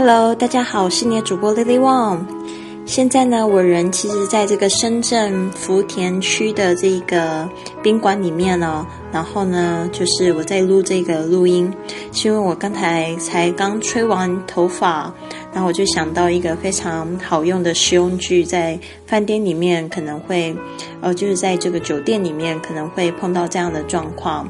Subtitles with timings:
[0.00, 2.20] Hello，大家好，我是你的主播 Lily Wang。
[2.86, 7.48] 现在呢，我人其实在这个深圳福田区的这个
[7.82, 8.86] 宾馆里面呢。
[9.10, 11.74] 然后呢，就是我在录这个录音，
[12.12, 15.12] 是因为我刚才才刚吹完头发，
[15.58, 18.78] 然后我就想到一个非常好用的实用具，在
[19.08, 20.54] 饭店里面可能会，
[21.00, 24.48] 呃，就是在这个酒店里面可能会碰到这样的状况。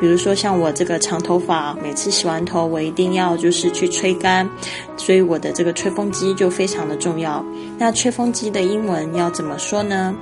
[0.00, 4.48] 比如说像我这个长头发，每次洗完头我一定要就是去吹干，
[4.96, 7.44] 所以我的这个吹风机就非常的重要。
[7.76, 10.16] 那吹风机的英文要怎么说呢？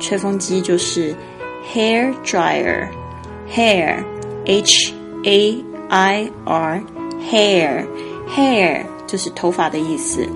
[0.00, 1.14] 吹风机就是
[1.70, 2.88] hair dryer。
[3.54, 4.02] hair,
[4.44, 6.82] h a i r,
[7.30, 7.86] hair,
[8.26, 10.26] hair 就是头发的意思。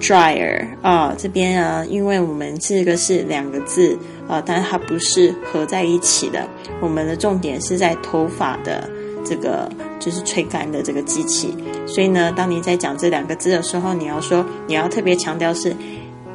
[0.00, 3.96] dryer 啊，这边啊，因为我们这个是两个字
[4.26, 6.44] 啊，但它不是合在一起的。
[6.80, 8.90] 我们的重点是在头发的
[9.24, 11.54] 这个就是吹干的这个机器。
[11.86, 15.72] 所以呢，当你在讲这两个字的时候，你要说你要特别强调是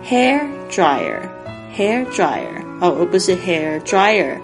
[0.08, 1.20] hair dryer,
[1.76, 4.38] hair dryer 哦，而不是 hair dryer。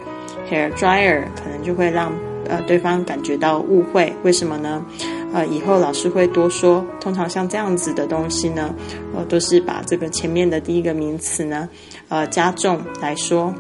[0.51, 2.11] hair dryer 可能就会让
[2.49, 4.85] 呃对方感觉到误会，为什么呢？
[5.33, 6.85] 呃，以后老师会多说。
[7.01, 8.73] 通常像这样子的东西呢，
[9.15, 11.67] 呃，都是把这个前面的第一个名词呢，
[12.09, 13.53] 呃，加重来说。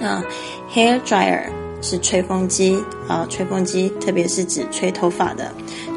[0.00, 0.22] 啊
[0.72, 1.40] ，hair dryer
[1.80, 5.50] 是吹风机啊，吹风机特别是指吹头发的。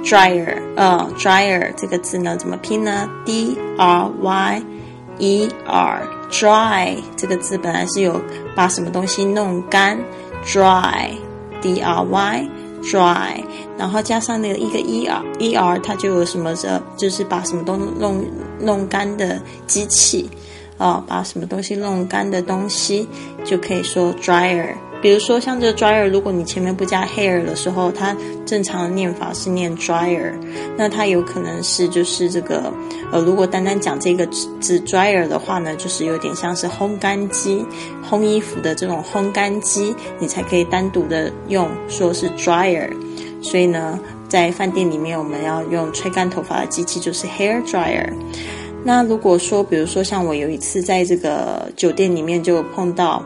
[0.04, 4.64] dryer 呃，dryer 这个字呢怎么拼呢？d r y
[5.18, 8.22] e r dry 这个字本来是有
[8.56, 10.00] 把什么东西弄干
[10.46, 12.50] ，dry，d r y
[12.90, 13.44] dry，
[13.78, 18.26] 然后加上那个一个 e r e r，它就有什么这，就是把什么东西弄
[18.60, 20.30] 弄干的机器，
[20.78, 23.08] 啊，把什么东西弄干的东西
[23.44, 24.74] 就可以说 dryer。
[25.00, 30.34] 比如说像这个 dryer，如果你前面不加 hair 的时候，它正常的念法是念 dryer，
[30.76, 32.74] 那它有可能是就是这个，
[33.12, 34.26] 呃，如果单单讲这个
[34.60, 37.64] 字 dryer 的话呢，就是有点像是烘干机、
[38.10, 42.90] 烘衣服的这种烘干机，你才可以单独的用说是 dryer。
[43.42, 48.10] 所以呢，在饭店里面我们要用吹干头发的机器就是 hair dryer。
[48.84, 53.24] 那如果说，比如说像我有一次在这个酒店里面就碰到。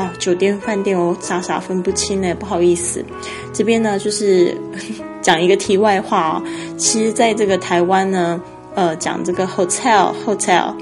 [0.00, 3.04] 啊，酒店饭店我傻傻分不清呢，不好意思。
[3.52, 4.56] 这边呢，就是
[5.20, 6.42] 讲一个题外话啊。
[6.78, 8.40] 其实，在这个台湾呢，
[8.74, 10.74] 呃，讲这个 hotel hotel，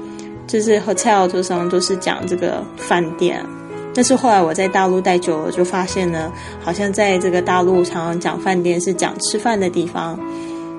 [0.47, 3.45] 就是 hotel 通常都是讲这个饭店。
[3.93, 6.31] 但是后来我在大陆待久了，就发现呢，
[6.61, 10.17] 好像在这个大陆常常讲饭店是讲吃饭的地方。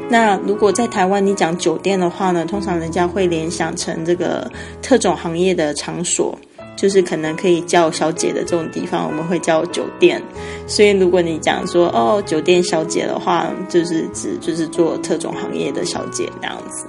[0.09, 6.39] 那如果在台湾你讲酒店的话呢，通常人家会联想成这个特种行业的场所。
[6.77, 10.23] 就是可能可以叫小姐的这种地方，我们会叫酒店。
[10.67, 16.87] 所以如果你讲说哦，酒店小姐的话，就是指就是做特种行业的小姐这样子。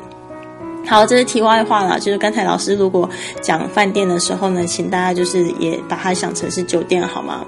[0.88, 2.00] 好，这是题外话了。
[2.00, 3.08] 就是刚才老师如果
[3.40, 7.46] 讲饭店的时候呢，请大家就是也把它想成是酒店好吗？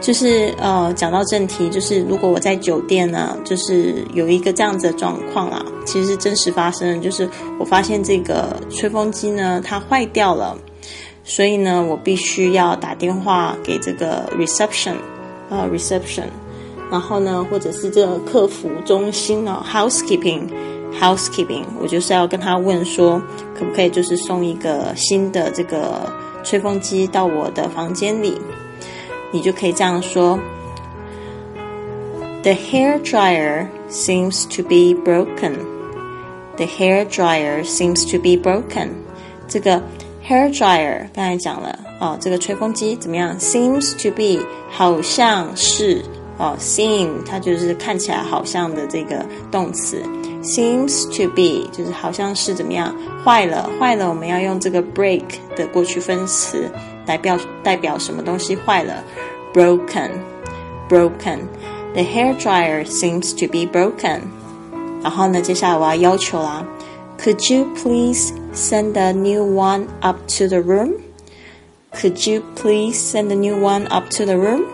[0.00, 7.28] 就是呃，讲到正题，就是如果我在酒店呢，就是有一个这样子的状况啊，其实真实发生，就是
[7.58, 10.58] 我发现这个吹风机呢它坏掉了。
[11.23, 14.93] 所以呢，我必须要打电话给这个 reception，
[15.49, 16.23] 呃，reception，
[16.89, 23.21] 然后呢，或者是这个客服中心呢，housekeeping，housekeeping，我就是要跟他问说，
[23.53, 26.09] 可不可以就是送一个新的这个
[26.45, 28.39] 吹风机到我的房间里？
[29.33, 30.39] 你就可以这样说：
[32.43, 35.55] The hair dryer seems to be broken.
[36.55, 38.91] The hair dryer seems to be broken.
[39.49, 39.81] 这个。
[40.28, 46.00] Hair dryer，刚才讲了哦，这个吹风机怎么样？Seems to be，好像是
[46.38, 50.00] 哦，seem 它就是看起来好像的这个动词。
[50.42, 52.94] Seems to be 就是好像是怎么样
[53.24, 55.24] 坏了，坏了，我们要用这个 break
[55.56, 56.70] 的过去分词
[57.06, 59.04] 来表代表什么东西坏了
[59.52, 61.40] ，broken，broken。
[61.94, 64.20] The hair dryer seems to be broken。
[65.02, 66.64] 然后呢，接下来我要要求啦
[67.21, 70.95] ，Could you please？Send a new one up to the room.
[71.93, 74.65] Could you please send a new one up to the room?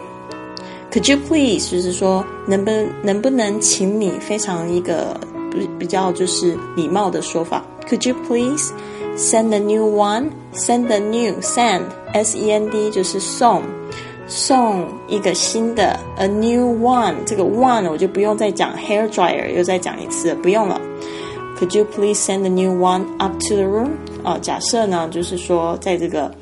[0.90, 2.72] Could you please 就是说能不
[3.04, 5.20] 能不能请你非常一个
[5.52, 7.62] 比比较就是礼貌的说法。
[7.90, 8.72] Could you please
[9.18, 10.30] send a new one?
[10.54, 11.84] Send a new send
[12.14, 13.64] s e n d 就是送
[14.28, 20.80] 送一个新的 a new one 这个 one 我就不用再讲 hair dryer 又再讲一次不用了。
[21.59, 23.91] Could you please send a new one up to the room？
[24.23, 26.33] 啊，假设呢，就是说，在这个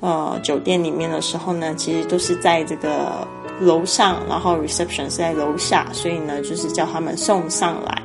[0.00, 3.26] 呃酒店里面的时候呢，其实都是在这个
[3.60, 8.02] 楼上，然后 reception 是在楼下，所以呢，就是叫他们送上来。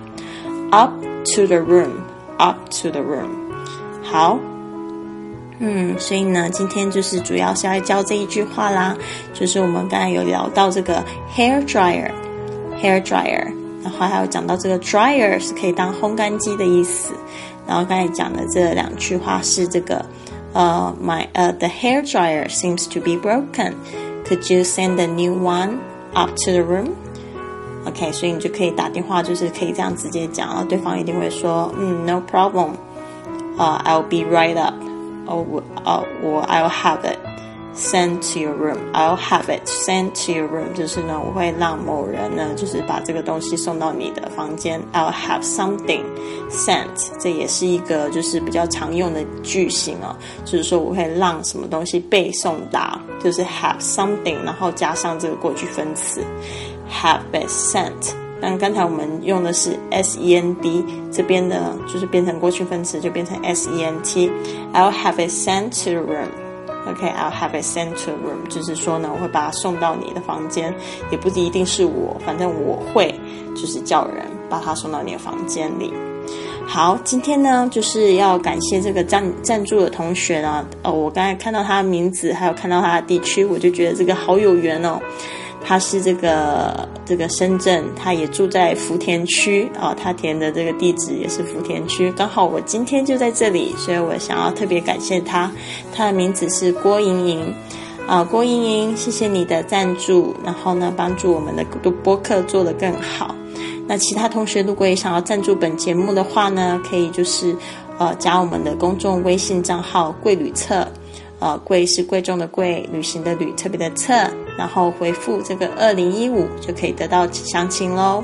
[0.69, 0.91] up
[1.25, 3.29] to the room，up to the room。
[4.03, 4.37] 好，
[5.57, 8.95] 嗯，所以呢，今天就是主要是要教这一句话啦，
[9.33, 11.03] 就是我们刚才有聊到这个
[11.35, 13.51] hair dryer，hair dryer，
[13.82, 17.14] 然后还有讲到这个 dryer 是可以当烘干机的意思，
[17.66, 20.04] 然后刚才讲的这两句话是这个，
[20.52, 25.78] 呃，my 呃，the hair dryer seems to be broken，could you send a new one
[26.14, 32.70] up to the room？OK，所以你就可以打电话，就是可以这样直接讲，然后对方一定会说，嗯，No problem，
[33.56, 34.74] 呃，I'll be right up，
[35.26, 37.18] 哦，我，哦，我，I'll have it
[37.75, 46.03] Sent to your room，I'll have it sent to your room，就是呢，我会让某人呢，就是把这个东西送到你的房间，I'll have something
[46.49, 46.87] sent，
[47.19, 50.15] 这也是一个就是比较常用的句型哦，
[50.45, 56.21] 就是说我会让什么东西被送达，就是 have something，然后加上这个过去分词。
[56.91, 64.29] have been sent，但刚才我们用的是 s e n d，这边呢就是变成过去分词，就变成 s e n t。
[64.73, 66.27] I'll have it sent to the room。
[66.87, 70.73] OK，I'll have a central room，就是说呢，我会把它送到你的房间，
[71.11, 73.13] 也不一定是我，反正我会
[73.55, 75.93] 就是叫人把它送到你的房间里。
[76.65, 84.99] 好，今天呢就是要感谢这个赞赞助的同学呢，哦，我刚才看到他的名字，还有看到他的地区，我就觉得这个好有缘哦。
[85.63, 95.51] 他是这个这个深圳，他也住在福田区啊，他填的这个地址也是福田区，刚好我今天就在这里，所以我想要特别感谢他。
[95.93, 97.53] 他的名字是郭莹莹
[98.07, 101.63] 啊，郭莹莹，谢谢你的赞助，然后呢，帮助我们的
[102.03, 103.35] 播客做得更好。
[103.87, 107.55] 那其他同学如果也想要赞助本节目的话呢，可以就是
[107.97, 110.87] 呃加我们的公众微信账号“贵旅册”。
[111.39, 114.13] 呃，贵是贵重的贵，旅行的旅，特别的特，
[114.57, 118.23] 然后回复这个二零一五就可以得到详情喽。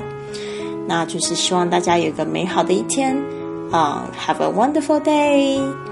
[0.86, 3.16] 那就是希望大家有一个美好的一天
[3.70, 5.87] 啊，Have a wonderful day。